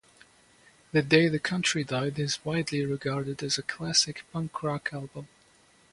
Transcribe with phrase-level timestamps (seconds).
[0.93, 5.27] "The Day the Country Died" is widely regarded as a classic punk rock album.